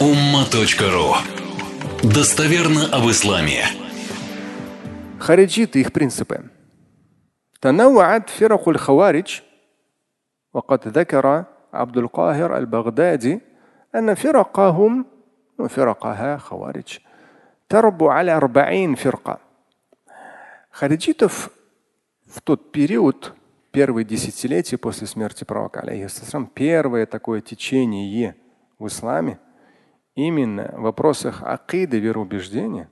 [0.00, 1.14] umma.ru
[2.02, 3.64] Достоверно об исламе.
[5.18, 6.50] Хариджиты, их принципы.
[7.60, 9.42] تنوعت فرق الخوارج
[10.54, 13.40] وقد ذكر عبد القاهر البغدادي
[13.94, 15.06] أن فرقهم
[15.58, 16.98] وفرقها خوارج
[17.68, 19.38] تربو على أربعين فرقة
[20.70, 21.50] Хариджитов
[22.26, 23.32] в тот период,
[23.72, 28.36] первые десятилетия после смерти пророка, алейхиссалам, первое такое течение
[28.78, 29.38] в исламе,
[30.14, 32.88] именно в вопросах акиды, вероубеждения.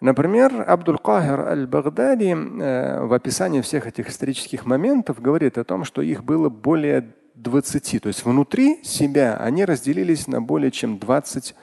[0.00, 6.02] Например, Абдул Кахир аль-Багдади э, в описании всех этих исторических моментов говорит о том, что
[6.02, 8.02] их было более 20.
[8.02, 11.54] То есть внутри себя они разделились на более чем 20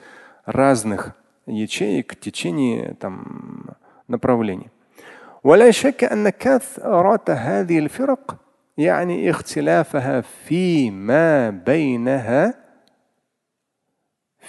[0.44, 4.70] разных ячеек, течений, там, направлений.
[5.44, 8.36] ولا شك أن كثرة هذه الفرق
[8.76, 12.59] يعني اختلافها فيما بينها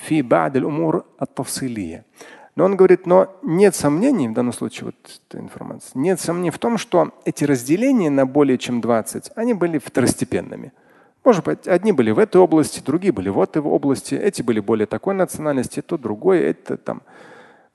[0.03, 2.05] фи бад умур ат-тафсилия.
[2.55, 6.59] Но он говорит, но нет сомнений, в данном случае вот эта информация, нет сомнений в
[6.59, 10.73] том, что эти разделения на более чем 20, они были второстепенными.
[11.25, 14.87] Может быть, одни были в этой области, другие были в этой области, эти были более
[14.87, 17.03] такой национальности, то другой, это там,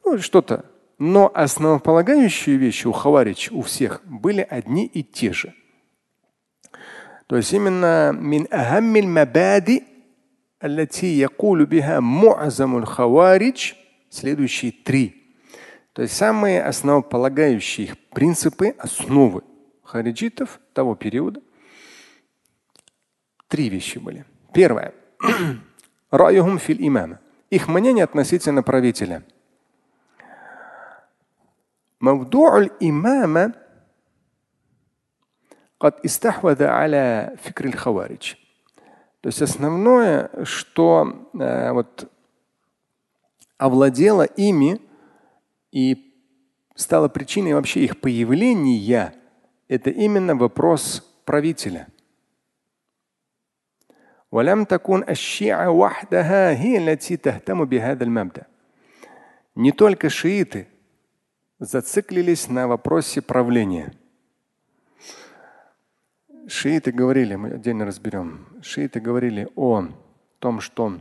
[0.06, 0.66] ну что-то.
[1.00, 5.54] Но основополагающие вещи у Хаварич, у всех, были одни и те же.
[7.28, 9.84] То есть именно мин ахаммиль мабади
[10.65, 13.75] التي يقول بها معظم الخوارج
[14.11, 15.15] следующие три.
[15.93, 19.43] То есть самые основополагающие их принципы, основы
[19.83, 21.53] хариджитов того периода –
[23.53, 24.25] Три вещи были.
[24.55, 24.95] Первое.
[26.11, 27.19] Раюхум филь имама.
[27.51, 29.23] Их мнение относительно правителя.
[32.01, 33.53] موضوع الإمامة
[35.81, 38.37] قد استحوذ على فكر الخوارج.
[39.28, 42.10] То есть основное, что э, вот
[43.58, 44.80] овладело ими
[45.70, 46.16] и
[46.76, 49.14] стало причиной вообще их появления,
[49.68, 51.90] это именно вопрос правителя.
[59.56, 60.70] Не только шииты
[61.60, 63.94] зациклились на вопросе правления–
[66.48, 69.88] Шииты говорили, мы отдельно разберем, шииты говорили о
[70.40, 71.00] том, что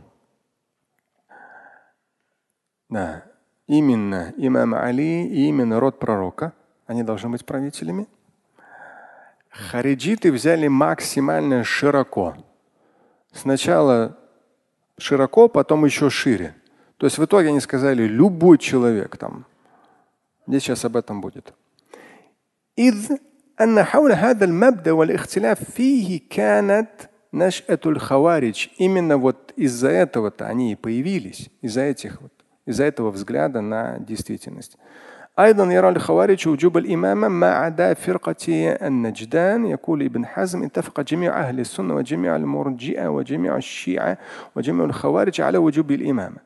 [2.89, 3.23] да,
[3.65, 6.53] именно имам Али и именно род пророка,
[6.85, 8.07] они должны быть правителями.
[9.49, 12.35] Хариджиты взяли максимально широко
[13.37, 14.17] Сначала
[14.97, 16.55] широко, потом еще шире.
[16.97, 19.45] То есть в итоге они сказали любой человек там.
[20.47, 21.53] Здесь сейчас об этом будет.
[22.77, 23.17] إذ
[23.60, 26.90] أن حول هذا المبدأ والاختلاف فيه كانت
[27.34, 28.68] نشأة الخوارج.
[28.78, 32.32] Именно вот из-за этого-то они и появились, из-за этих вот,
[32.66, 34.76] из-за этого взгляда на действительность.
[35.38, 38.36] أيضا يرى الخوارج وجوب الإمامة ما عدا فرقة
[38.82, 44.18] النجدان يقول ابن حزم اتفق جميع أهل السنة وجميع المرجئة وجميع الشيعة
[44.56, 46.36] وجميع الخوارج على وجوب الإمامة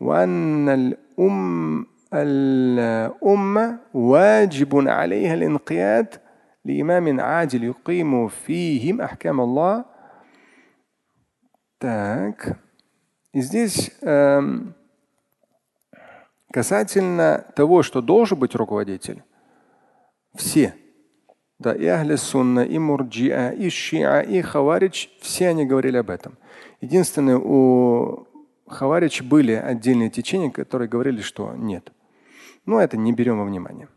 [0.00, 6.14] وأن الأم الأمة واجب عليها الانقياد
[6.64, 9.84] لإمام عاجل يقيم فيهم أحكام الله.
[11.80, 12.58] Так.
[13.32, 14.74] И здесь эм,
[16.50, 19.22] Касательно того, что должен быть руководитель,
[20.34, 20.74] все,
[21.58, 26.38] да, и Ахли Сунна, и Мурджиа, и Шиа, и Хаварич, все они говорили об этом.
[26.80, 28.26] Единственное, у
[28.66, 31.92] Хаварич были отдельные течения, которые говорили, что нет.
[32.64, 33.88] Но это не берем во внимание.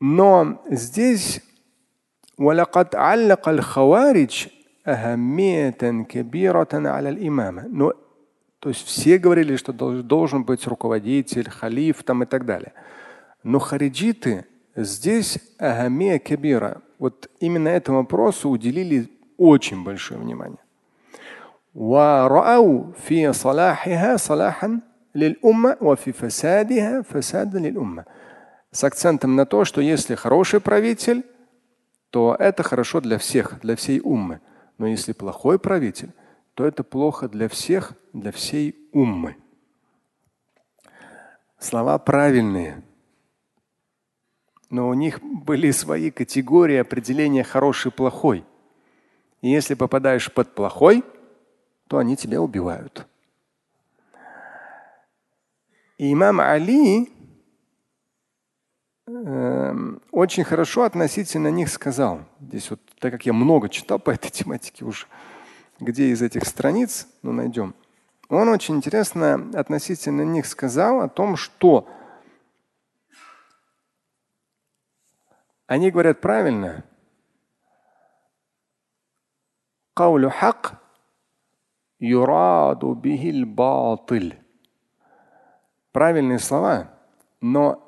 [0.00, 1.42] Но здесь
[2.38, 4.48] ولقد علق الخوارج
[4.86, 7.68] أهمية كبيرة على الإمامة.
[7.68, 7.92] Но
[8.60, 12.72] то есть все говорили, что должен быть руководитель, халиф там и так далее.
[13.42, 16.82] Но хариджиты здесь агамия кабира.
[16.98, 20.58] Вот именно этому вопросу уделили очень большое внимание.
[28.75, 31.25] С акцентом на то, что если хороший правитель,
[32.09, 34.41] то это хорошо для всех, для всей уммы.
[34.77, 36.11] Но если плохой правитель,
[36.55, 39.37] то это плохо для всех, для всей уммы.
[41.57, 42.83] Слова правильные.
[44.69, 48.43] Но у них были свои категории определения хороший плохой.
[49.39, 51.05] И если попадаешь под плохой,
[51.87, 53.07] то они тебя убивают.
[55.97, 57.14] И имам Али
[59.07, 62.21] Эм, очень хорошо относительно них сказал.
[62.39, 65.05] Здесь вот, так как я много читал по этой тематике уже,
[65.79, 67.75] где из этих страниц, ну, найдем.
[68.29, 71.87] Он очень интересно относительно них сказал о том, что
[75.67, 76.83] они говорят правильно.
[79.93, 80.81] Каулю хак
[81.99, 84.41] юраду бихиль батыль.
[85.91, 86.91] Правильные слова,
[87.39, 87.84] но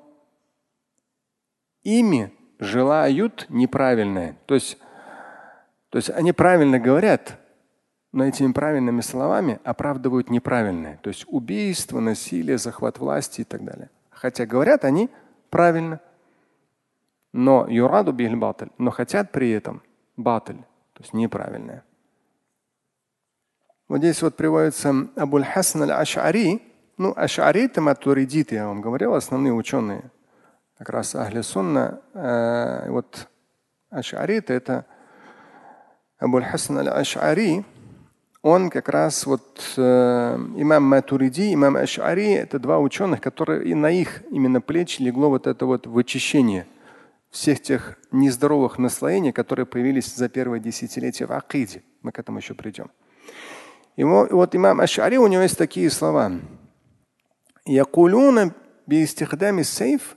[1.88, 4.38] ими желают неправильное.
[4.46, 4.78] То есть,
[5.90, 7.40] то есть они правильно говорят,
[8.12, 10.98] но этими правильными словами оправдывают неправильное.
[11.02, 13.90] То есть убийство, насилие, захват власти и так далее.
[14.10, 15.10] Хотя говорят они
[15.50, 16.02] правильно.
[17.32, 18.36] Но юраду бихль
[18.78, 19.82] но хотят при этом
[20.18, 20.58] батль,
[20.94, 21.84] то есть неправильное.
[23.88, 26.62] Вот здесь вот приводится Абуль Хасан аль-Аш'ари.
[26.98, 30.10] Ну, Аш'ари это матуридиты, я вам говорил, основные ученые
[30.78, 33.28] как раз Ахли Сунна, э, вот
[33.90, 34.86] ашариты, это
[36.20, 37.66] Абуль Хасан аль-Аш'ари,
[38.44, 39.82] он как раз вот э,
[40.56, 45.48] имам Матуриди, имам Аш'ари, это два ученых, которые и на их именно плечи легло вот
[45.48, 46.68] это вот вычищение
[47.32, 51.84] всех тех нездоровых наслоений, которые появились за первое десятилетие в Акиде.
[52.04, 52.92] Мы к этому еще придем.
[53.96, 56.32] И вот имам Аш'ари, у него есть такие слова.
[57.66, 58.54] Якулюна
[58.86, 60.17] биистихдами сейф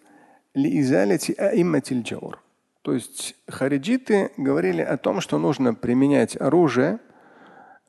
[2.82, 6.98] то есть хариджиты говорили о том, что нужно применять оружие–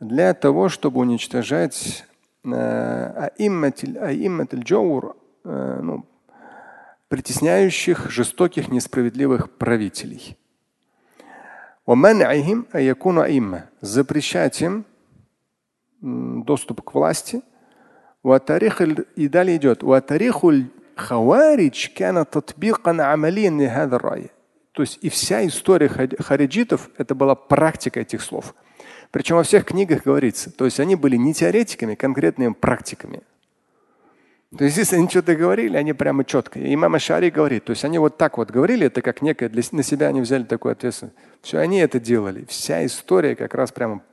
[0.02, 2.04] для того, чтобы уничтожать
[2.44, 2.50] э,
[4.62, 5.16] джаур,
[5.46, 6.06] э, ну,
[7.08, 10.38] притесняющих, жестоких, несправедливых правителей.
[13.82, 14.86] Запрещать им
[16.02, 17.42] доступ к власти.
[19.16, 19.84] И далее идет.
[24.74, 28.56] То есть и вся история хариджитов это была практика этих слов.
[29.12, 30.52] Причем во всех книгах говорится.
[30.52, 33.22] То есть они были не теоретиками, конкретными практиками.
[34.58, 36.60] То есть если они что-то говорили, они прямо четко.
[36.60, 39.64] И имам Шари говорит, то есть они вот так вот говорили, это как некое для,
[39.72, 41.16] на себя они взяли такую ответственность.
[41.42, 42.46] Все, они это делали.
[42.50, 44.04] Вся история как раз прямо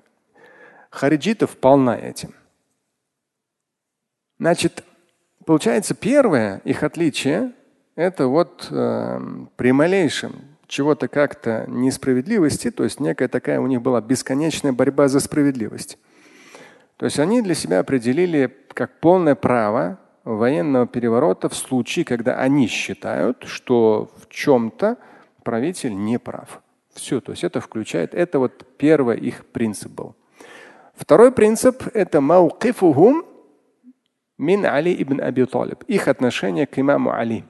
[0.90, 2.34] хариджитов полна этим.
[4.38, 4.84] Значит,
[5.48, 7.52] получается, первое их отличие–
[7.96, 9.20] это вот э,
[9.56, 10.34] при малейшем
[10.66, 15.96] чего-то как-то несправедливости, то есть некая такая у них была бесконечная борьба за справедливость.
[16.98, 22.66] То есть они для себя определили как полное право военного переворота в случае, когда они
[22.66, 24.98] считают, что в чем-то
[25.44, 26.60] правитель не прав.
[26.92, 30.14] Все, то есть это включает, это вот первый их принцип был.
[30.94, 33.24] Второй принцип– это маукифухум
[34.38, 35.82] мин Али ибн Аби Талиб.
[35.85, 37.44] Их отношение к имаму Али.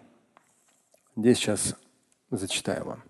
[1.16, 1.76] Здесь сейчас
[2.30, 3.02] зачитаю вам.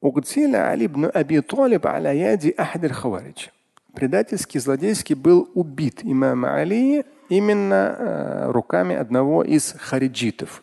[0.00, 3.48] Угциль Али ибн Аби Талиб аля яди ахад хаваридж.
[3.94, 10.62] Предательский, злодейский был убит имам Али именно э, руками одного из хариджитов.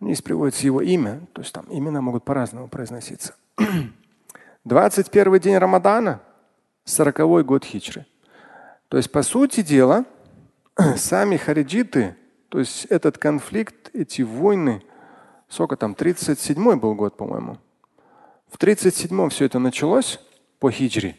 [0.00, 3.34] Здесь приводится его имя, то есть там имена могут по-разному произноситься.
[4.64, 6.20] 21 день Рамадана,
[6.84, 8.06] 40 год хиджры.
[8.88, 10.04] То есть, по сути дела,
[10.96, 12.16] сами хариджиты,
[12.48, 14.82] то есть этот конфликт, эти войны,
[15.48, 17.58] сколько там, 37 был год, по-моему,
[18.46, 20.20] в 37-м все это началось
[20.58, 21.16] по хиджре.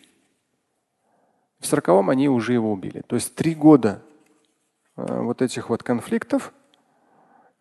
[1.59, 3.01] В 40-м они уже его убили.
[3.01, 4.01] То есть три года
[4.95, 6.53] э, вот этих вот конфликтов.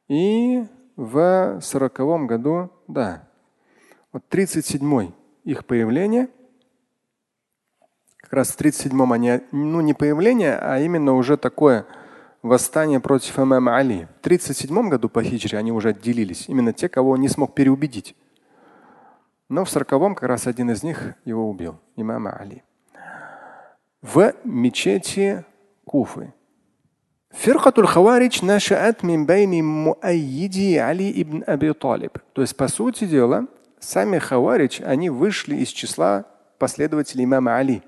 [0.09, 0.65] И
[0.97, 3.29] в 40 году, да,
[4.13, 5.13] вот 37-й
[5.45, 6.29] их появление.
[8.29, 11.87] Как раз в 37-м они, ну не появление, а именно уже такое
[12.43, 14.07] восстание против имама Али.
[14.21, 16.45] В 37 году по хиджре они уже отделились.
[16.47, 18.15] Именно те, кого он не смог переубедить.
[19.49, 22.63] Но в сороковом как раз один из них его убил, имама Али.
[24.03, 25.47] В мечети
[25.87, 26.35] Куфы.
[27.31, 32.19] Фиркатуль Хаварич нашаат мин байни муайиди Али ибн Аби Талиб.
[32.35, 33.47] То есть, по сути дела,
[33.81, 36.27] сами Хаварич, они вышли из числа
[36.59, 37.83] последователей имама Али.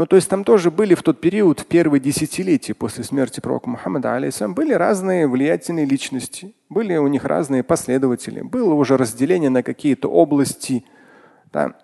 [0.00, 3.68] Ну, то есть там тоже были в тот период, в первые десятилетия после смерти пророка
[3.68, 9.62] Мухаммада, алейсам, были разные влиятельные личности, были у них разные последователи, было уже разделение на
[9.62, 10.86] какие-то области.
[11.52, 11.74] Да.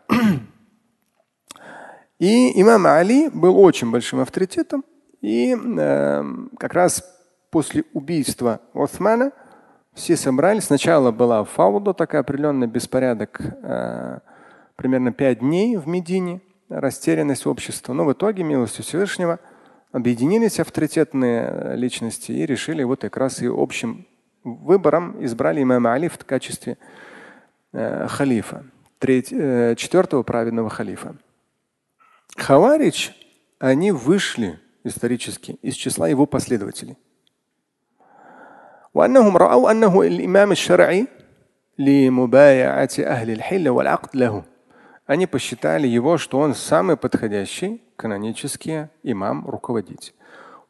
[2.18, 4.82] И имам Али был очень большим авторитетом.
[5.20, 6.25] И э,
[6.58, 7.04] как раз
[7.50, 9.32] после убийства Османа
[9.92, 10.64] все собрались.
[10.64, 14.20] Сначала была фауда, такая определенный беспорядок, э,
[14.75, 17.94] примерно пять дней в Медине растерянность общества.
[17.94, 19.39] Но в итоге, милостью Всевышнего,
[19.91, 24.08] объединились авторитетные личности и решили вот как раз и общим
[24.44, 26.77] выбором избрали имама Али в качестве
[27.74, 28.63] э, халифа,
[29.00, 31.15] треть, э, четвертого праведного халифа.
[32.38, 33.13] Хаварич,
[33.60, 36.98] они вышли исторически из числа его последователей.
[38.94, 41.08] وأنهم رأوا أنه الإمام الشرعي
[41.77, 44.44] لمبايعة أهل الحل والعقد له.
[45.06, 50.13] Они посчитали его, что он самый подходящий канонический имам, руководитель.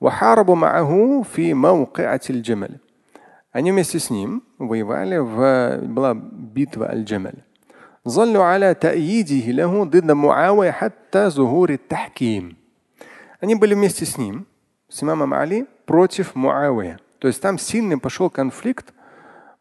[0.02, 2.80] وحاربوا معه في موقعة الجمل.
[3.52, 7.44] Они вместе с ним воевали в была битва Аль-Джамаль.
[8.08, 12.56] ظلوا على تأييده له ضد معاوية حتى ظهور التحكيم.
[13.42, 14.48] Они были вместе с ним,
[14.88, 17.00] с имамом Али, против Муавия.
[17.20, 18.94] То есть там сильный пошел конфликт.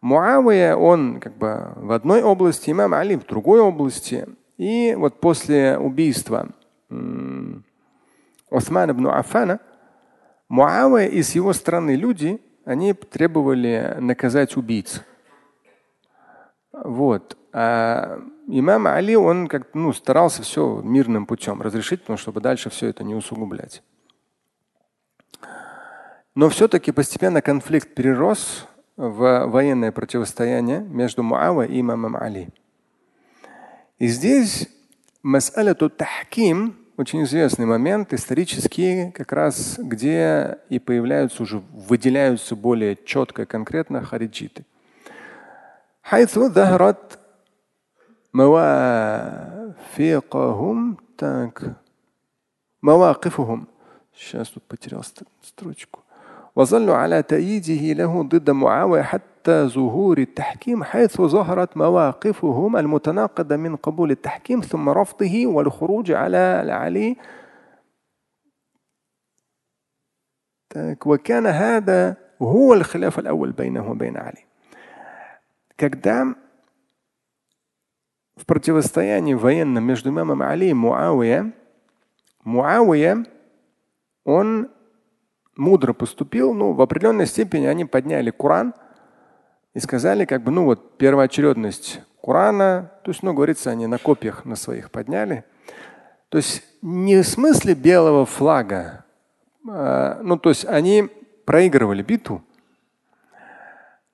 [0.00, 4.26] Муавия, он как бы в одной области, имам Али в другой области.
[4.57, 6.50] И вот после убийства
[8.50, 9.59] Османа ибн Афана,
[10.47, 15.01] Муавия и с его стороны люди, они требовали наказать убийц.
[16.71, 17.38] Вот.
[17.51, 22.88] А имам Али, он как ну, старался все мирным путем разрешить, потому чтобы дальше все
[22.88, 23.81] это не усугублять.
[26.35, 32.50] Но все-таки постепенно конфликт перерос в военное противостояние между Муава и имамом Али.
[33.99, 34.68] И здесь
[35.22, 43.46] мас'аляту тахким очень известный момент исторический, как раз где и появляются уже, выделяются более четко,
[43.46, 44.64] конкретно хариджиты.
[46.02, 47.18] حيث ظهرت
[48.32, 50.18] موافقهم
[51.16, 51.76] так
[52.82, 53.66] مواقفهم
[54.14, 55.04] сейчас тут потерял
[55.42, 56.00] строчку
[56.56, 64.10] وظلوا على تأييده له ضد معاوية حتى ظهور التحكيم حيث ظهرت مواقفهم المتناقضة من قبول
[64.10, 67.16] التحكيم ثم رفضه والخروج على علي
[71.06, 74.44] وكان هذا هو الخلاف الأول بينه وبين علي
[75.76, 76.37] Когда
[78.37, 81.52] в противостоянии военном между имамом Али и Муавия,
[82.44, 83.25] Муавия,
[84.25, 84.70] он
[85.56, 88.75] мудро поступил, ну, в определенной степени они подняли Коран
[89.75, 94.46] и сказали, как бы, ну вот первоочередность Корана, то есть, ну, говорится, они на копьях
[94.46, 95.44] на своих подняли.
[96.29, 99.05] То есть не в смысле белого флага,
[99.70, 101.10] а, ну, то есть они
[101.46, 102.44] проигрывали битву,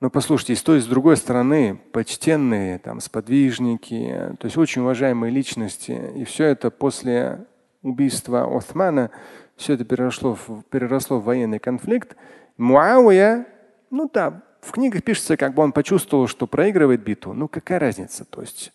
[0.02, 5.32] но послушайте, с той и с другой стороны, почтенные там сподвижники, то есть очень уважаемые
[5.32, 7.46] личности, и все это после
[7.84, 9.12] убийства Османа
[9.56, 12.18] все это переросло в, переросло в военный конфликт.
[12.58, 13.46] Муавия,
[13.92, 17.34] ну да, в книгах пишется, как бы он почувствовал, что проигрывает битву.
[17.34, 18.26] Ну какая разница?
[18.26, 18.72] То есть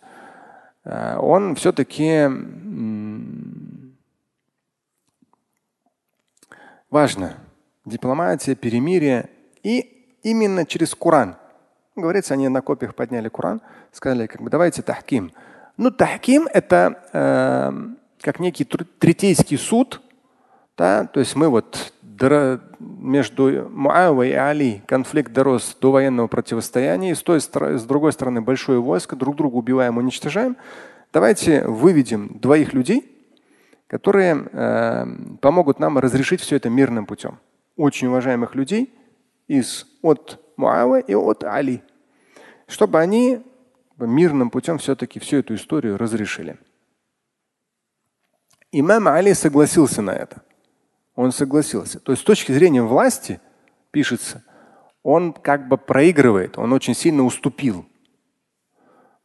[0.83, 2.29] э, он все-таки
[6.89, 7.37] важно.
[7.85, 9.29] Дипломатия, перемирие
[9.63, 11.37] и именно через Коран.
[11.95, 15.31] Говорится, они на копиях подняли Коран, сказали, как бы давайте тахким.
[15.77, 20.01] Ну, тахким это э, как некий третейский суд,
[20.77, 21.05] да?
[21.05, 21.93] То есть мы вот
[22.79, 27.11] между Муавой и Али конфликт дорос до военного противостояния.
[27.11, 30.57] И с, той, с другой стороны большое войско, друг друга убиваем, уничтожаем.
[31.13, 33.09] Давайте выведем двоих людей,
[33.87, 35.05] которые э,
[35.41, 37.39] помогут нам разрешить все это мирным путем.
[37.75, 38.93] Очень уважаемых людей
[39.47, 41.81] из, от Муавы и от Али.
[42.67, 43.41] Чтобы они
[43.97, 46.57] мирным путем все-таки всю эту историю разрешили.
[48.71, 50.41] Имам Али согласился на это
[51.17, 51.99] он согласился.
[51.99, 53.41] То есть с точки зрения власти,
[53.89, 54.43] пишется,
[55.01, 57.85] он как бы проигрывает, он очень сильно уступил.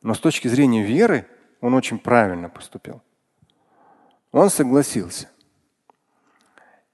[0.01, 1.27] Но с точки зрения веры
[1.61, 3.03] он очень правильно поступил.
[4.33, 5.29] Он согласился.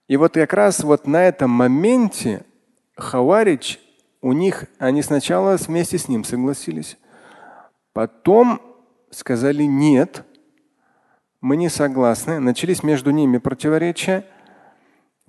[0.09, 2.45] И вот как раз вот на этом моменте
[2.97, 3.79] Хаварич,
[4.21, 6.99] у них, они сначала вместе с ним согласились,
[7.93, 8.61] потом
[9.11, 10.25] сказали нет,
[11.41, 14.27] мы не согласны, начались между ними противоречия–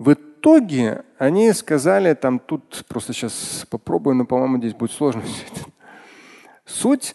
[0.00, 5.22] в итоге они сказали, там тут просто сейчас попробую, но, по-моему, здесь будет сложно.
[6.64, 7.14] Суть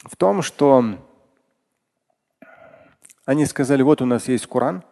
[0.00, 0.98] в том, что
[3.24, 4.84] они сказали, вот у нас есть Коран,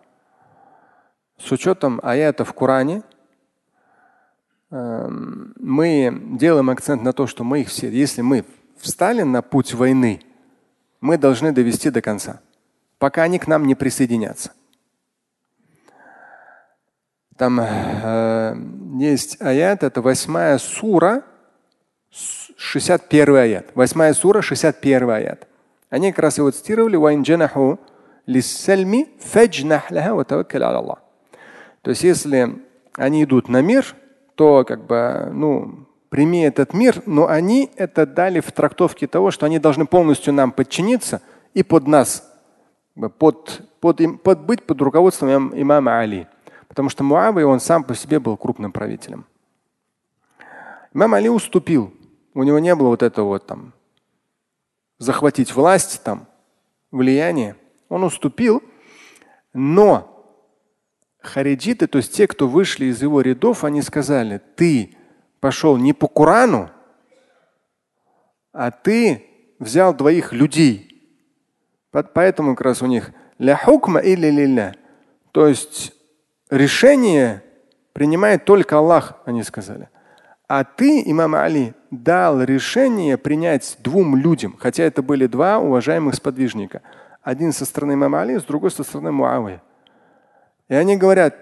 [1.36, 3.02] с учетом аята в Коране,
[4.70, 8.46] эм, мы делаем акцент на то, что мы их все, если мы
[8.78, 10.22] встали на путь войны,
[11.02, 12.40] мы должны довести до конца,
[12.98, 14.52] пока они к нам не присоединятся.
[17.36, 18.56] Там э,
[18.98, 21.22] есть аят, это восьмая сура,
[22.56, 23.66] 61 аят.
[23.74, 25.46] Восьмая сура, 61 аят.
[25.90, 26.96] Они как раз его цитировали.
[31.82, 32.62] То есть если
[32.94, 33.94] они идут на мир,
[34.34, 39.46] то как бы, ну, прими этот мир, но они это дали в трактовке того, что
[39.46, 41.20] они должны полностью нам подчиниться
[41.54, 42.32] и под нас
[43.18, 46.26] под, под, под быть под руководством имама Али.
[46.76, 49.24] Потому что Муавия, он сам по себе был крупным правителем.
[50.92, 51.90] Имам Али уступил.
[52.34, 53.72] У него не было вот этого вот там
[54.98, 56.26] захватить власть, там,
[56.90, 57.56] влияние.
[57.88, 58.62] Он уступил,
[59.54, 60.36] но
[61.20, 64.98] хариджиты, то есть те, кто вышли из его рядов, они сказали, ты
[65.40, 66.68] пошел не по Корану,
[68.52, 69.24] а ты
[69.58, 70.92] взял двоих людей.
[71.90, 74.76] Поэтому как раз у них ля хукма или лилля.
[75.32, 75.95] То есть
[76.50, 77.42] решение
[77.92, 79.88] принимает только Аллах, они сказали.
[80.48, 86.82] А ты, имам Али, дал решение принять двум людям, хотя это были два уважаемых сподвижника.
[87.22, 89.60] Один со стороны имама Али, с другой со стороны Муавы.
[90.68, 91.34] И они говорят,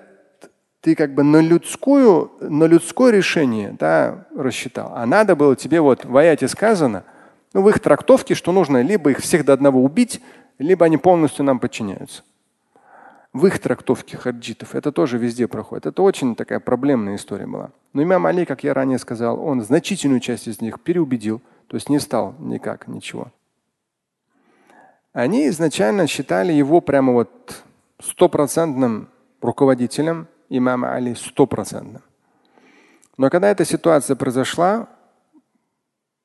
[0.81, 4.93] ты как бы на людскую, на людское решение да, рассчитал.
[4.95, 7.05] А надо было тебе вот в аяте сказано,
[7.53, 10.21] ну, в их трактовке, что нужно либо их всех до одного убить,
[10.59, 12.23] либо они полностью нам подчиняются.
[13.35, 15.87] В их трактовке хаджитов это тоже везде проходит.
[15.87, 17.73] Это очень такая проблемная история была.
[17.93, 21.89] Но имам Али, как я ранее сказал, он значительную часть из них переубедил, то есть
[21.89, 23.33] не стал никак, ничего.
[25.13, 27.65] Они изначально считали его прямо вот
[28.01, 29.09] стопроцентным
[29.41, 32.03] руководителем имама Али, стопроцентным.
[33.17, 34.89] Но когда эта ситуация произошла,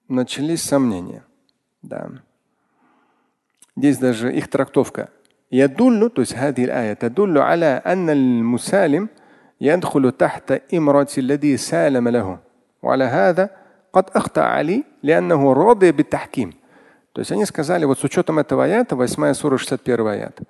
[0.07, 1.23] начались сомнения.
[1.81, 2.11] Да.
[3.75, 5.09] Здесь даже их трактовка.
[5.52, 9.08] يدل то есть هذه الآية تدل على أن المسالم
[9.60, 12.38] يدخل تحت إمرة الذي سالم له
[12.82, 13.50] وعلى هذا
[13.92, 16.52] قد أخطأ علي لأنه رضي بالتحكيم
[17.14, 20.40] То есть они сказали, вот с учетом этого аята, 8 сура 61 аят,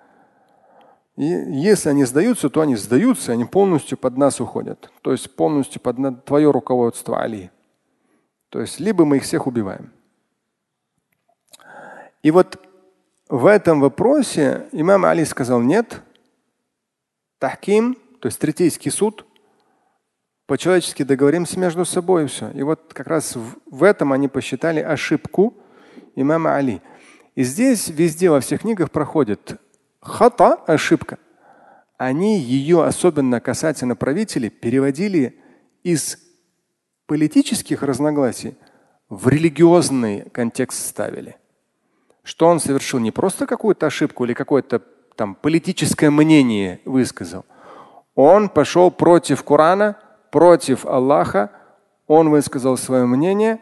[1.16, 4.90] и если они сдаются, то они сдаются, они полностью под нас уходят.
[5.02, 7.50] То есть полностью под твое руководство Али.
[8.48, 9.92] То есть либо мы их всех убиваем.
[12.22, 12.58] И вот
[13.29, 16.01] в этом вопросе имам Али сказал нет.
[17.37, 19.25] Тахким, то есть третейский суд,
[20.47, 22.49] по-человечески договоримся между собой и все.
[22.51, 25.53] И вот как раз в, этом они посчитали ошибку
[26.15, 26.81] имама Али.
[27.35, 29.61] И здесь везде во всех книгах проходит
[30.01, 31.19] хата, ошибка.
[31.97, 35.39] Они ее, особенно касательно правителей, переводили
[35.83, 36.17] из
[37.05, 38.57] политических разногласий
[39.07, 41.37] в религиозный контекст ставили
[42.29, 44.83] что он совершил не просто какую-то ошибку или какое-то
[45.15, 47.43] там политическое мнение высказал.
[48.13, 49.97] Он пошел против Корана,
[50.29, 51.49] против Аллаха,
[52.05, 53.59] он высказал свое мнение.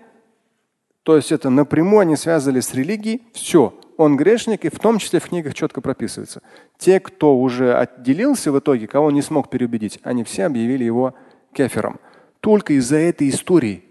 [1.04, 3.22] То есть это напрямую они связали с религией.
[3.32, 6.42] Все, он грешник, и в том числе в книгах четко прописывается.
[6.78, 11.14] Те, кто уже отделился в итоге, кого не смог переубедить, они все объявили его
[11.54, 12.02] кефером.
[12.42, 13.86] Только из-за этой истории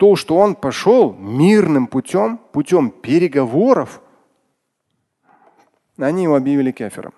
[0.00, 4.00] то, что он пошел мирным путем, путем переговоров,
[5.98, 7.12] они его объявили кефером,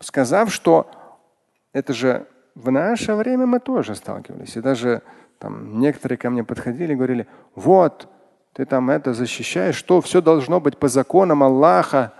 [0.00, 0.90] сказав, что
[1.74, 4.56] это же в наше время мы тоже сталкивались.
[4.56, 5.02] И даже
[5.38, 8.08] там некоторые ко мне подходили и говорили, вот,
[8.54, 12.14] ты там это защищаешь, что все должно быть по законам Аллаха.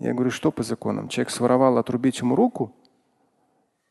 [0.00, 1.06] Я говорю, что по законам?
[1.06, 2.72] Человек своровал, отрубить ему руку?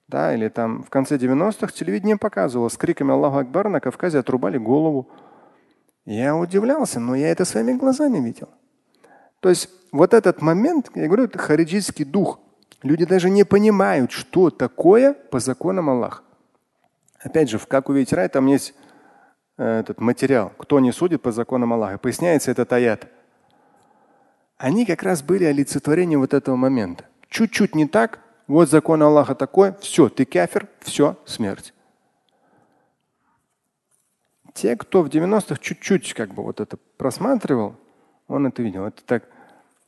[0.08, 4.58] Да, или там в конце 90-х телевидение показывало с криками Аллаху Акбар на Кавказе отрубали
[4.58, 5.10] голову.
[6.06, 8.50] Я удивлялся, но я это своими глазами видел.
[9.40, 12.40] То есть вот этот момент, я говорю, это хариджийский дух.
[12.84, 16.22] Люди даже не понимают, что такое по законам Аллаха.
[17.20, 18.76] Опять же, в как увидеть рай, там есть
[19.58, 21.98] э, этот материал, кто не судит по законам Аллаха.
[21.98, 23.08] Поясняется этот аят.
[24.58, 27.06] Они как раз были олицетворением вот этого момента.
[27.30, 31.74] Чуть-чуть не так, вот закон Аллаха такой, все, ты кафир, все, смерть.
[34.54, 37.76] Те, кто в 90-х чуть-чуть как бы вот это просматривал,
[38.28, 38.86] он это видел.
[38.86, 39.24] Это так,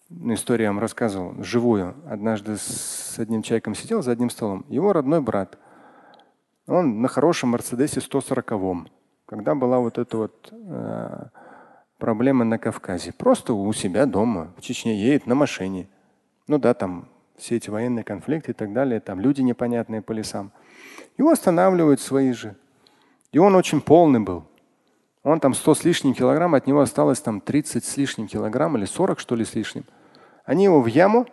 [0.10, 1.96] ну, историю я вам рассказывал, живую.
[2.10, 4.66] Однажды с одним человеком сидел за одним столом.
[4.68, 5.58] Его родной брат.
[6.68, 8.90] Он на хорошем Мерседесе 140-м.
[9.26, 11.26] Когда была вот эта вот э,
[11.98, 13.14] проблема на Кавказе.
[13.14, 15.88] Просто у себя дома, в Чечне, едет на машине.
[16.48, 20.52] Ну да, там все эти военные конфликты и так далее, там люди непонятные по лесам.
[21.18, 22.56] Его останавливают свои же.
[23.32, 24.46] И он очень полный был.
[25.24, 28.86] Он там 100 с лишним килограмм, от него осталось там 30 с лишним килограмм или
[28.86, 29.86] 40 что ли с лишним.
[30.46, 31.28] Они его в яму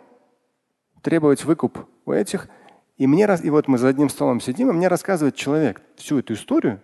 [1.01, 2.49] требовать выкуп у этих.
[2.97, 6.33] И мне и вот мы за одним столом сидим, и мне рассказывает человек всю эту
[6.33, 6.81] историю.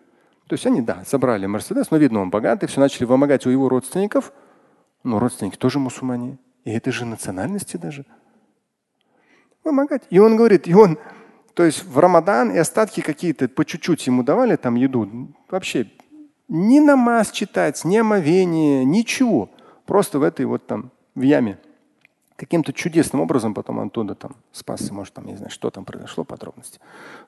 [0.47, 3.69] То есть они, да, забрали Мерседес, но видно, он богатый, все начали вымогать у его
[3.69, 4.33] родственников.
[5.03, 6.37] Но родственники тоже мусульмане.
[6.63, 8.05] И это же национальности даже
[9.63, 10.03] вымогать.
[10.09, 10.97] И он говорит, и он,
[11.53, 15.29] то есть в Рамадан и остатки какие-то по чуть-чуть ему давали там еду.
[15.49, 15.89] Вообще
[16.47, 19.49] ни намаз читать, ни омовение, ничего.
[19.85, 21.57] Просто в этой вот там в яме
[22.41, 26.79] каким-то чудесным образом потом оттуда там спасся, может, там, не знаю, что там произошло, подробности.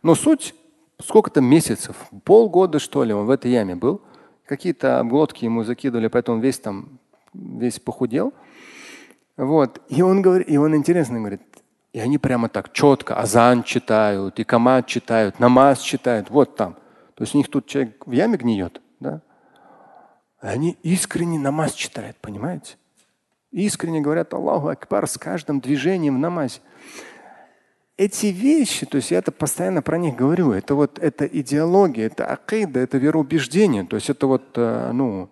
[0.01, 0.55] Но суть,
[0.99, 4.01] сколько-то месяцев, полгода, что ли, он в этой яме был.
[4.47, 6.97] Какие-то обглотки ему закидывали, поэтому весь там,
[7.35, 8.33] весь похудел.
[9.37, 9.81] Вот.
[9.87, 11.41] И он говорит, и он интересно говорит,
[11.93, 16.73] и они прямо так четко азан читают, и камат читают, намаз читают, вот там.
[17.13, 19.21] То есть у них тут человек в яме гниет, да?
[20.39, 22.75] Они искренне намаз читают, понимаете?
[23.51, 26.59] Искренне говорят Аллаху Акбар с каждым движением в намазе.
[27.95, 32.25] Эти вещи, то есть я это постоянно про них говорю, это вот это идеология, это
[32.25, 33.85] акида, это вероубеждение.
[33.85, 35.29] То есть это вот, э, ну,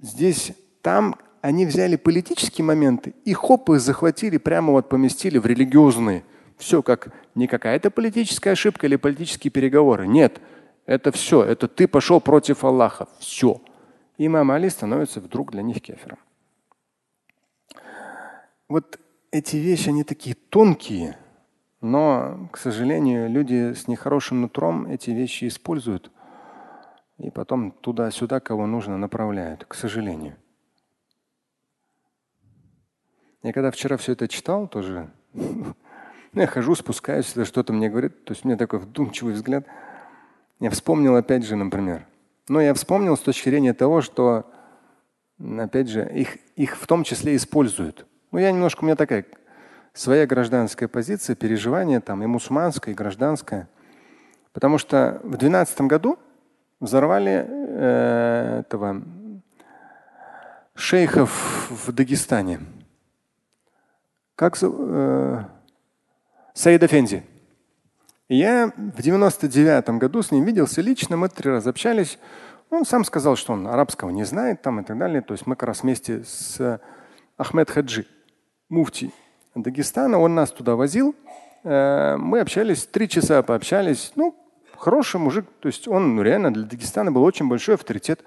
[0.00, 1.16] здесь, там
[1.48, 6.22] они взяли политические моменты и хоп, их захватили, прямо вот поместили в религиозные.
[6.58, 10.06] Все как не какая-то политическая ошибка или политические переговоры.
[10.06, 10.42] Нет,
[10.84, 13.08] это все, это ты пошел против Аллаха.
[13.18, 13.62] Все
[14.18, 16.18] имам Али становится вдруг для них кефером.
[18.68, 21.16] Вот эти вещи, они такие тонкие,
[21.80, 26.10] но, к сожалению, люди с нехорошим нутром эти вещи используют
[27.16, 30.36] и потом туда-сюда, кого нужно, направляют, к сожалению.
[33.48, 35.74] Я когда вчера все это читал, тоже ну,
[36.34, 39.64] я хожу, спускаюсь, что-то мне говорит, то есть у меня такой вдумчивый взгляд.
[40.60, 42.04] Я вспомнил опять же, например,
[42.48, 44.44] но я вспомнил с точки зрения того, что,
[45.38, 48.04] опять же, их, их в том числе используют.
[48.32, 49.24] Ну, я немножко, у меня такая
[49.94, 53.66] своя гражданская позиция, переживание там и мусульманское, и гражданское.
[54.52, 56.18] Потому что в 2012 году
[56.80, 59.02] взорвали э, этого
[60.74, 62.60] шейхов в Дагестане.
[64.38, 65.44] Как э,
[66.54, 67.24] Саид Афенди.
[68.28, 72.20] Я в 99 году с ним виделся лично, мы три раза общались.
[72.70, 75.22] Он сам сказал, что он арабского не знает там и так далее.
[75.22, 76.80] То есть мы как раз вместе с
[77.36, 78.06] Ахмед Хаджи,
[78.68, 79.10] муфти
[79.56, 81.16] Дагестана, он нас туда возил.
[81.64, 84.12] Э, мы общались, три часа пообщались.
[84.14, 84.36] Ну,
[84.76, 85.46] хороший мужик.
[85.58, 88.22] То есть он ну, реально для Дагестана был очень большой авторитет.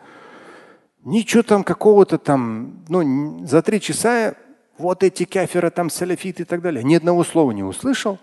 [1.05, 4.35] Ничего там какого-то там, ну, за три часа
[4.81, 6.83] вот эти каферы, там салафиты и так далее.
[6.83, 8.19] Ни одного слова не услышал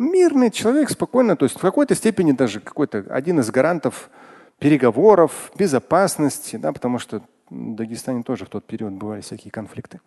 [0.00, 4.10] мирный человек, спокойно, то есть в какой-то степени даже какой-то один из гарантов
[4.58, 10.00] переговоров, безопасности, да, потому что в Дагестане тоже в тот период бывали всякие конфликты.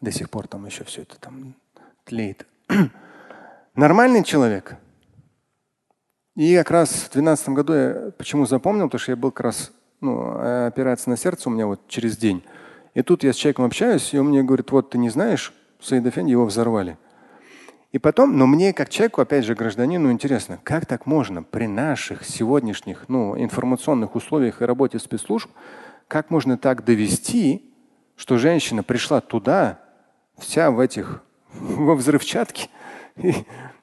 [0.00, 1.54] До сих пор там еще все это там
[2.04, 2.46] тлеет.
[3.74, 4.76] Нормальный человек.
[6.36, 9.72] И как раз в 2012 году я почему запомнил, потому что я был как раз,
[10.00, 12.42] ну, операция на сердце у меня вот через день.
[12.94, 16.06] И тут я с человеком общаюсь, и он мне говорит, вот ты не знаешь, Саид
[16.06, 16.98] Эфенди его взорвали.
[17.92, 22.24] И потом, но мне как человеку, опять же, гражданину интересно, как так можно при наших
[22.24, 25.50] сегодняшних ну, информационных условиях и работе спецслужб,
[26.06, 27.72] как можно так довести,
[28.16, 29.80] что женщина пришла туда,
[30.38, 31.22] вся в этих,
[31.52, 32.68] во взрывчатке,
[33.16, 33.34] и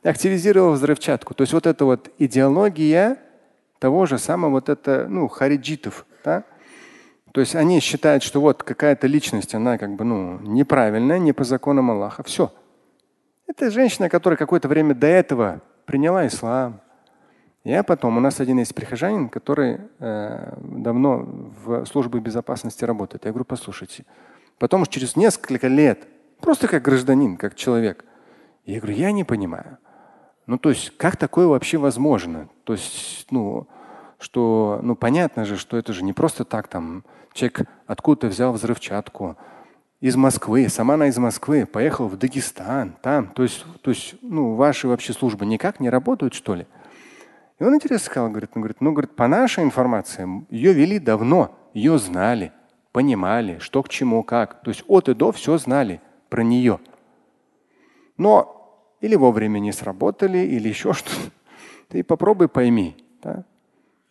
[0.03, 1.33] активизировала взрывчатку.
[1.33, 3.17] То есть вот эта вот идеология
[3.79, 6.43] того же самого вот это, ну, хариджитов, да?
[7.37, 11.43] То есть они считают, что вот какая-то личность, она как бы, ну, неправильная, не по
[11.43, 12.23] законам Аллаха.
[12.23, 12.51] Все.
[13.45, 16.81] Это женщина, которая какое-то время до этого приняла ислам.
[17.63, 21.27] Я потом, у нас один есть прихожанин, который э, давно
[21.63, 23.25] в службе безопасности работает.
[23.25, 24.05] Я говорю, послушайте,
[24.57, 26.07] потом через несколько лет,
[26.41, 28.03] просто как гражданин, как человек,
[28.65, 29.77] я говорю, я не понимаю.
[30.47, 32.49] Ну, то есть, как такое вообще возможно?
[32.63, 33.67] То есть, ну,
[34.17, 37.03] что, ну, понятно же, что это же не просто так там
[37.37, 39.37] человек откуда-то взял взрывчатку,
[39.99, 43.27] из Москвы, сама она из Москвы, поехала в Дагестан, там.
[43.29, 46.67] То есть, то есть ну, ваши вообще службы никак не работают, что ли?
[47.59, 51.57] И он интересно сказал, говорит, ну, говорит, ну, говорит, по нашей информации, ее вели давно,
[51.73, 52.51] ее знали,
[52.91, 54.61] понимали, что к чему, как.
[54.61, 56.79] То есть от и до все знали про нее.
[58.17, 58.53] Но
[59.01, 61.31] или вовремя не сработали, или еще что-то.
[61.89, 62.95] Ты попробуй пойми.
[63.23, 63.45] Да?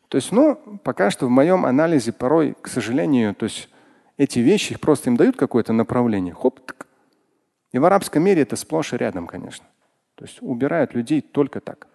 [0.09, 3.69] То есть, ну, пока что в моем анализе порой, к сожалению, то есть
[4.17, 6.33] эти вещи, их просто им дают какое-то направление.
[6.33, 6.87] Хоп, так.
[7.73, 9.67] И в арабском мире это сплошь и рядом, конечно.
[10.15, 11.89] То есть убирают людей только так.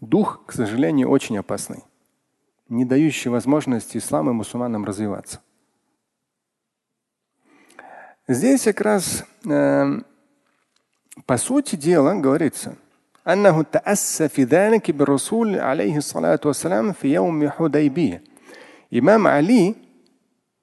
[0.00, 1.84] Дух, к сожалению, очень опасный,
[2.68, 5.40] не дающий возможности исламу и мусульманам развиваться.
[8.26, 10.00] Здесь как раз э,
[11.26, 12.76] по сути дела говорится,
[13.27, 18.23] أنه تأسى في ذلك بالرسول عليه الصلاة والسلام في يوم حديبية.
[18.91, 19.75] Имам Али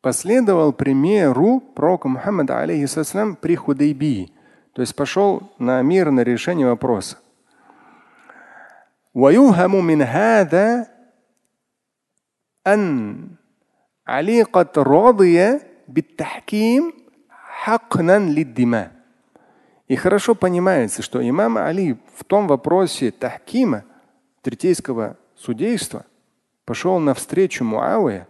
[0.01, 4.33] последовал примеру пророка Мухаммада алейхиссалам при Худайбии.
[4.73, 7.17] То есть пошел на мир, на решение вопроса.
[9.15, 10.87] ويوهم من هذا
[12.67, 13.17] أن
[14.07, 16.93] علي قد رضي بالتحكيم
[17.31, 18.91] حقنا للدماء.
[19.91, 23.85] И хорошо понимается, что имам Али в том вопросе тахкима,
[24.43, 26.05] третейского судейства,
[26.65, 28.27] пошел навстречу Муаве,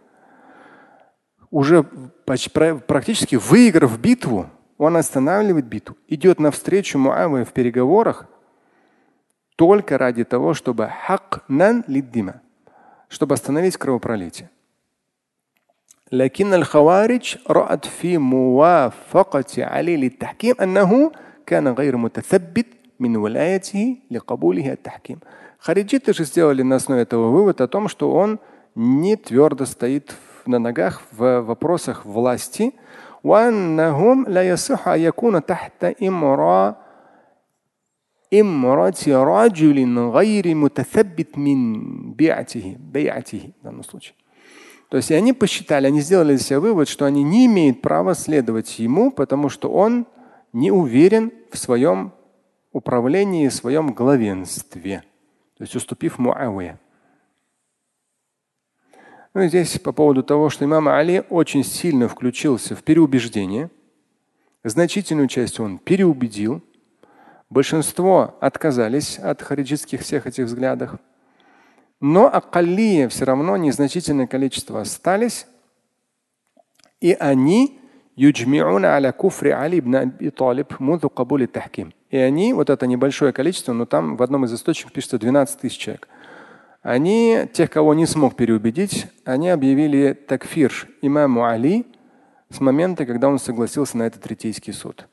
[1.50, 8.26] уже практически выиграв битву, он останавливает битву, идет навстречу Муаве в переговорах
[9.56, 12.42] только ради того, чтобы хак нан лиддима,
[13.08, 14.50] чтобы остановить кровопролитие.
[16.12, 21.12] لكن الخوارج رأت في موافقة علي للتحكيم أنه
[21.46, 22.66] كان غير متثبت
[23.00, 25.18] من ولايته لقبوله التحكيم.
[25.58, 28.38] Хариджиты же сделали на основе этого вывод о том, что он
[28.74, 30.14] не твердо стоит
[30.46, 32.72] на ногах в вопросах власти.
[33.24, 36.76] وأنهم لا يصح أن يكون تحت إمرأة
[38.34, 44.14] إمرة رجل غير متثبت من بيعته بيعته в данном случае.
[44.88, 48.78] То есть они посчитали, они сделали для себя вывод, что они не имеют права следовать
[48.78, 50.06] ему, потому что он
[50.53, 52.13] не уверен в своем
[52.71, 55.03] управлении, в своем главенстве.
[55.57, 56.79] То есть уступив Муавия.
[59.33, 63.69] Ну и здесь по поводу того, что имам Али очень сильно включился в переубеждение.
[64.63, 66.61] Значительную часть он переубедил.
[67.49, 70.99] Большинство отказались от хариджитских всех этих взглядов.
[71.99, 75.45] Но акалия все равно незначительное количество остались.
[76.99, 77.80] И они
[78.15, 81.93] Юджмиуна аля куфри Али ибн Аби Талиб муду кабули тахким.
[82.09, 85.77] И они, вот это небольшое количество, но там в одном из источников пишется 12 тысяч
[85.77, 86.07] человек.
[86.81, 91.85] Они, тех, кого не смог переубедить, они объявили такфир имаму Али
[92.49, 95.07] с момента, когда он согласился на этот третейский суд.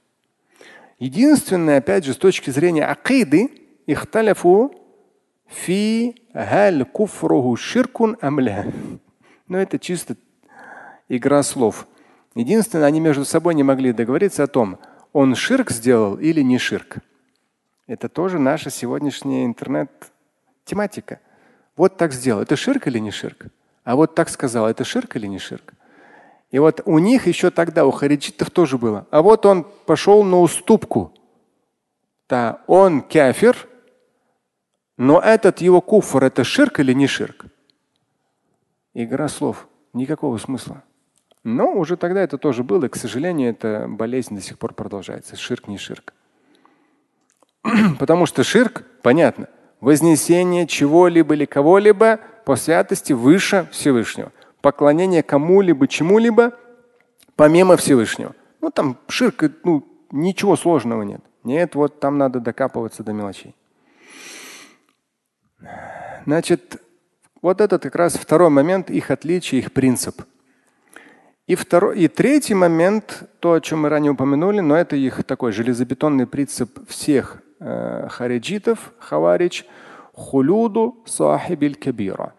[0.98, 3.50] Единственное, опять же, с точки зрения акиды,
[3.86, 4.74] ихталяфу
[5.46, 8.64] фи галь куфруху ширкун амля.
[9.46, 10.16] Но ну, это чисто
[11.08, 11.86] игра слов.
[12.38, 14.78] Единственное, они между собой не могли договориться о том,
[15.12, 16.98] он ширк сделал или не ширк.
[17.88, 21.18] Это тоже наша сегодняшняя интернет-тематика.
[21.74, 22.40] Вот так сделал.
[22.40, 23.46] Это ширк или не ширк?
[23.82, 24.68] А вот так сказал.
[24.68, 25.74] Это ширк или не ширк?
[26.52, 29.08] И вот у них еще тогда, у хариджитов тоже было.
[29.10, 31.12] А вот он пошел на уступку.
[32.28, 33.56] Да, он кафир,
[34.96, 37.46] но этот его куфр, это ширк или не ширк?
[38.94, 39.66] Игра слов.
[39.92, 40.84] Никакого смысла.
[41.44, 45.36] Но уже тогда это тоже было, и, к сожалению, эта болезнь до сих пор продолжается.
[45.36, 46.12] Ширк не ширк.
[47.98, 49.48] Потому что ширк, понятно,
[49.80, 54.32] вознесение чего-либо или кого-либо по святости выше Всевышнего.
[54.60, 56.52] Поклонение кому-либо, чему-либо
[57.36, 58.34] помимо Всевышнего.
[58.60, 61.20] Ну там ширк, ну, ничего сложного нет.
[61.44, 63.54] Нет, вот там надо докапываться до мелочей.
[66.26, 66.82] Значит,
[67.40, 70.22] вот этот как раз второй момент, их отличие, их принцип–
[71.47, 75.51] и, второй, и третий момент, то, о чем мы ранее упомянули, но это их такой
[75.51, 79.65] железобетонный принцип всех э, хариджитов, хаварич,
[80.13, 82.33] хулюду сахибиль кабира,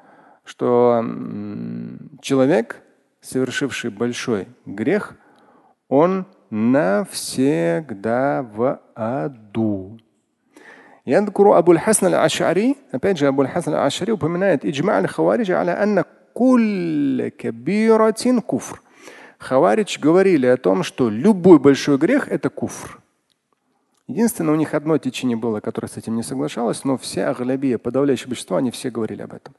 [0.45, 2.83] что м, человек,
[3.21, 5.17] совершивший большой грех,
[5.89, 9.99] он навсегда в аду.
[11.07, 17.29] يذكر أبو الحسن الأشعري опять же أبو الحسن الأشعري упоминает إجماع الخوارج على أن كل
[17.29, 18.81] كبيرة كفر
[19.40, 23.00] Хаварич говорили о том, что любой большой грех– это куфр.
[24.08, 28.28] Единственное, у них одно течение было, которое с этим не соглашалось, но все аглябия, подавляющее
[28.28, 29.56] большинство, они все говорили об этом.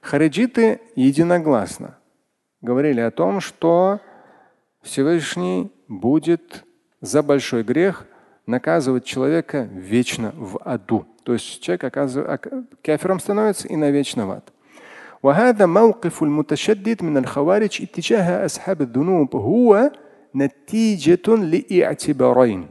[0.00, 1.98] Хариджиты единогласно
[2.62, 4.00] говорили о том, что
[4.82, 6.64] Всевышний будет
[7.00, 8.06] за большой грех
[8.45, 11.05] наказывать человека вечно в аду.
[11.23, 12.49] То есть человек оказывается
[12.83, 14.51] кафиром становится и навечно в ад.
[15.23, 19.91] وهذا موقف المتشدد من الخوارج اتجاه أصحاب الذنوب هو
[20.35, 22.67] نتيجة لاعتبارين.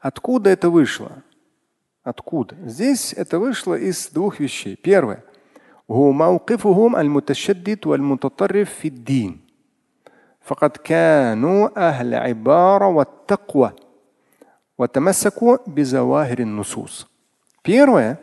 [0.00, 1.22] Откуда это вышло?
[2.02, 2.56] Откуда?
[2.64, 4.76] Здесь это вышло из двух вещей.
[4.76, 5.24] Первое.
[5.90, 9.40] هو موقفهم المتشدد والمتطرف في الدين.
[10.46, 13.72] فقد كانوا أهل عبارة والتقوى
[17.62, 18.20] Первое,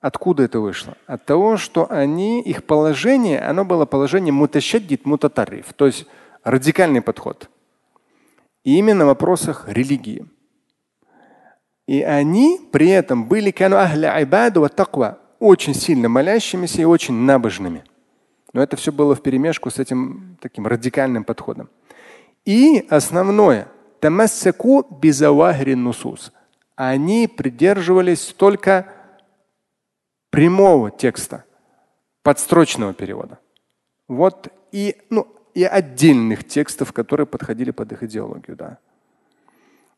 [0.00, 0.96] откуда это вышло?
[1.06, 6.06] От того, что они, их положение, оно было положение муташаддид мутатарриф, то есть
[6.44, 7.50] радикальный подход.
[8.64, 10.26] И именно в вопросах религии.
[11.86, 13.50] И они при этом были
[15.38, 17.84] очень сильно молящимися и очень набожными.
[18.53, 21.69] Но это все было в перемешку с этим таким радикальным подходом.
[22.45, 23.67] И основное–
[23.99, 26.31] тамассаку бизавахри нусус.
[26.75, 28.93] Они придерживались только
[30.29, 31.43] прямого текста,
[32.23, 33.39] подстрочного перевода.
[34.07, 38.55] Вот и, ну, и отдельных текстов, которые подходили под их идеологию.
[38.55, 38.77] Да.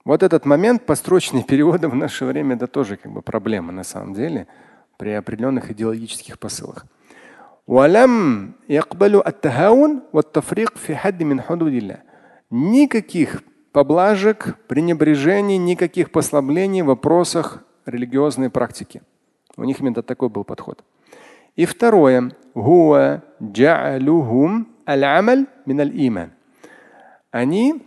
[0.05, 4.13] Вот этот момент построчные переводы в наше время это тоже как бы проблема на самом
[4.13, 4.47] деле
[4.97, 6.85] при определенных идеологических посылах.
[12.49, 19.03] Никаких поблажек, пренебрежений, никаких послаблений в вопросах религиозной практики.
[19.55, 20.83] У них именно такой был подход.
[21.55, 22.31] И второе.
[27.29, 27.85] Они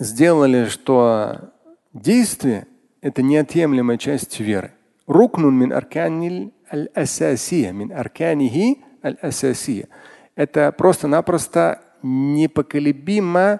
[0.00, 1.52] сделали, что
[1.92, 2.66] действие–
[3.00, 4.72] это неотъемлемая часть веры.
[5.06, 9.87] Рукнун мин арканил аль-асасия, мин арканихи аль-асасия.
[10.35, 13.59] Это просто-напросто непоколебимо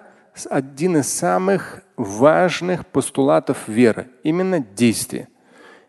[0.50, 4.08] один из самых важных постулатов веры.
[4.22, 5.28] Именно действие.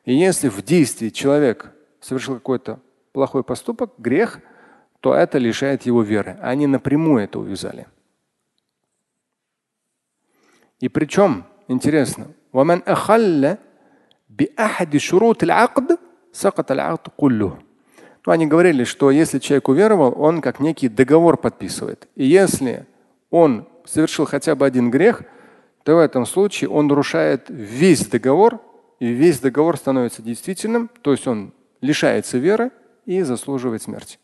[0.05, 2.79] И если в действии человек совершил какой-то
[3.11, 4.39] плохой поступок, грех,
[4.99, 6.37] то это лишает его веры.
[6.41, 7.87] Они напрямую это увязали.
[10.79, 13.57] И причем, интересно, ومن أخل
[14.29, 15.97] بأحد شروط العقد
[16.31, 17.59] سقط العقد كله.
[18.30, 22.06] ну, они говорили, что если человек уверовал, он как некий договор подписывает.
[22.14, 22.86] И если
[23.28, 25.22] он совершил хотя бы один грех,
[25.82, 28.60] то в этом случае он нарушает весь договор,
[29.00, 32.70] и весь договор становится действительным, то есть он лишается веры
[33.04, 34.20] и заслуживает смерти.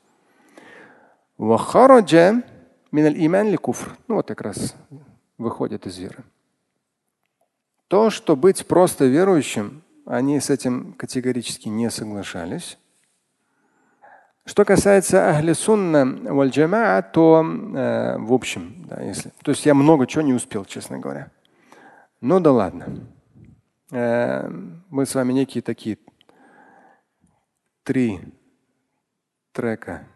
[4.06, 4.76] Ну вот как раз
[5.36, 6.22] выходит из веры.
[7.88, 12.78] То, что быть просто верующим, они с этим категорически не соглашались.
[14.46, 20.06] Что касается Ахли Сунна валь то э, в общем, да, если, то есть я много
[20.06, 21.32] чего не успел, честно говоря.
[22.20, 23.08] Ну да ладно.
[23.90, 24.48] Э,
[24.88, 25.98] мы с вами некие такие
[27.82, 28.20] три
[29.50, 30.06] трека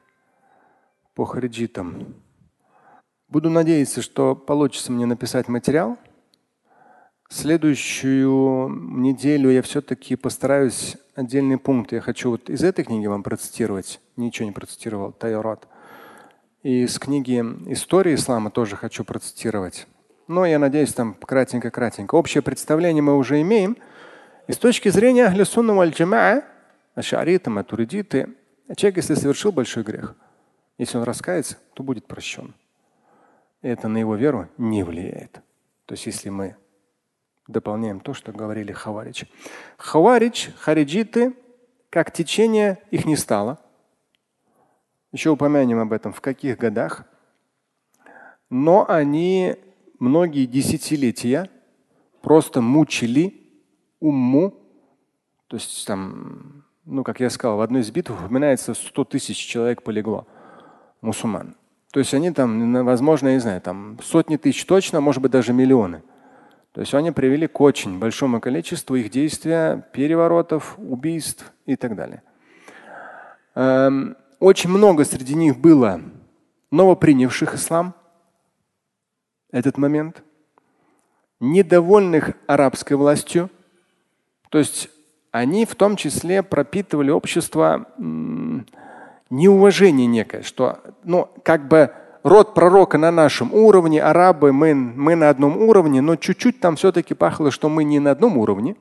[1.17, 2.15] по хариджитам.
[3.29, 5.99] Буду надеяться, что получится мне написать материал–
[7.33, 11.97] Следующую неделю я все-таки постараюсь отдельные пункты.
[11.97, 14.01] Я хочу вот из этой книги вам процитировать.
[14.17, 15.13] Ничего не процитировал.
[15.13, 15.69] Тайорат.
[16.63, 17.41] И из книги
[17.73, 19.87] «История ислама» тоже хочу процитировать.
[20.29, 22.15] Но я надеюсь, там кратенько-кратенько.
[22.15, 23.77] Общее представление мы уже имеем.
[24.47, 26.43] И с точки зрения ахли сунна валь джамаа,
[27.47, 28.29] матуридиты,
[28.77, 30.15] человек, если совершил большой грех,
[30.79, 32.55] если он раскается, то будет прощен.
[33.63, 35.41] И это на его веру не влияет.
[35.87, 36.57] То есть если мы
[37.51, 39.27] дополняем то, что говорили Хаварич.
[39.77, 41.35] Хаварич, хариджиты,
[41.91, 43.59] как течение, их не стало.
[45.13, 47.05] Еще упомянем об этом, в каких годах.
[48.49, 49.57] Но они
[49.99, 51.51] многие десятилетия
[52.23, 53.41] просто мучили
[53.99, 54.55] умму.
[55.49, 59.83] То есть там, ну, как я сказал, в одной из битв упоминается 100 тысяч человек
[59.83, 60.27] полегло,
[61.01, 61.57] мусульман.
[61.93, 65.53] То есть они там, возможно, я не знаю, там сотни тысяч точно, может быть, даже
[65.53, 66.03] миллионы.
[66.73, 72.23] То есть они привели к очень большому количеству их действия, переворотов, убийств и так далее.
[73.57, 76.01] Эм, очень много среди них было
[76.71, 77.95] новопринявших ислам
[79.51, 80.23] этот момент,
[81.41, 83.51] недовольных арабской властью.
[84.51, 84.89] То есть
[85.33, 87.87] они в том числе пропитывали общество
[89.31, 95.31] неуважение некое, что ну, как бы род пророка на нашем уровне, арабы, мы, мы на
[95.31, 98.77] одном уровне, но чуть-чуть там все-таки пахло, что мы не на одном уровне,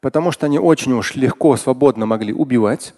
[0.00, 2.94] потому что они очень уж легко, свободно могли убивать.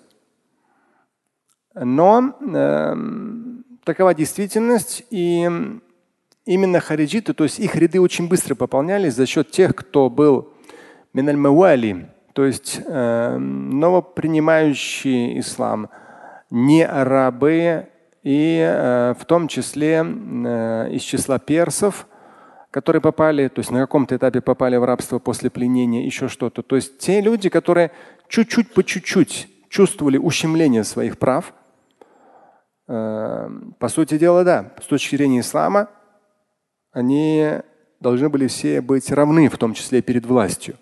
[1.74, 2.96] Но э,
[3.85, 5.48] такова действительность, и
[6.44, 10.53] именно хариджиты, то есть их ряды очень быстро пополнялись за счет тех, кто был
[11.12, 15.90] миналь то есть э, новопринимающий ислам,
[16.51, 17.88] не арабы,
[18.22, 22.07] и э, в том числе э, из числа персов,
[22.70, 26.62] которые попали, то есть на каком-то этапе попали в рабство после пленения, еще что-то.
[26.62, 27.93] То есть те люди, которые
[28.28, 31.55] чуть-чуть по чуть-чуть чувствовали ущемление своих прав,
[32.88, 35.88] э, по сути дела, да, с точки зрения ислама,
[36.93, 37.61] они
[38.01, 40.76] должны были все быть равны, в том числе перед властью.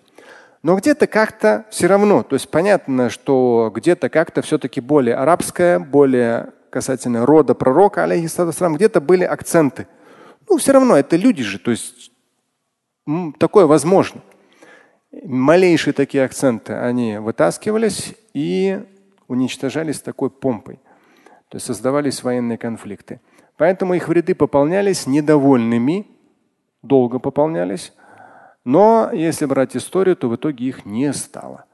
[0.63, 6.53] Но где-то как-то все равно, то есть понятно, что где-то как-то все-таки более арабское, более
[6.77, 9.87] касательно рода пророка, алейхиссалам, где-то были акценты.
[10.47, 12.11] Ну, все равно это люди же, то есть
[13.39, 14.21] такое возможно.
[15.23, 18.85] Малейшие такие акценты, они вытаскивались и
[19.27, 20.75] уничтожались такой помпой.
[21.49, 23.21] То есть создавались военные конфликты.
[23.57, 26.05] Поэтому их ряды пополнялись недовольными,
[26.83, 27.91] долго пополнялись.
[28.65, 31.65] Но если брать историю, то в итоге их не стало.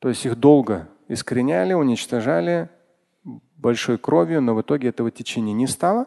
[0.00, 2.68] То есть их долго искореняли, уничтожали
[3.24, 6.06] большой кровью, но в итоге этого течения не стало.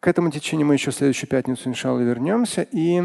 [0.00, 2.62] К этому течению мы еще в следующую пятницу, иншалла, вернемся.
[2.62, 3.02] И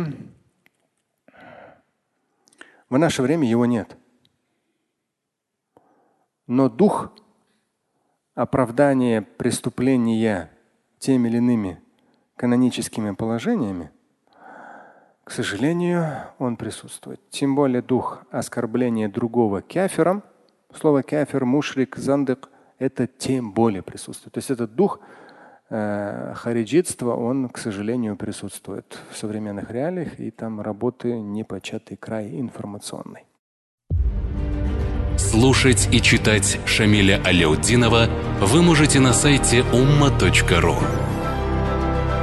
[2.90, 3.98] в наше время его нет.
[6.46, 7.12] Но дух
[8.36, 10.52] оправдания преступления
[11.00, 11.82] теми или иными
[12.36, 13.92] каноническими положениями,
[15.24, 17.22] к сожалению, он присутствует.
[17.30, 20.22] Тем более дух оскорбления другого кафиром,
[20.74, 22.50] слово кафир, мушрик, зандык,
[22.80, 24.34] это тем более присутствует.
[24.34, 25.00] То есть этот дух
[25.70, 33.26] э, хариджитства, он, к сожалению, присутствует в современных реалиях, и там работы непочатый край информационной.
[35.18, 38.10] Слушать и читать Шамиля Аляутдинова
[38.42, 40.76] вы можете на сайте umma.ru.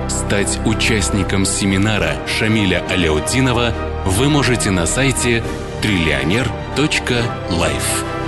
[0.08, 3.72] Стать участником семинара Шамиля Аляутдинова
[4.06, 5.42] вы можете на сайте
[5.82, 8.19] триллионер.life.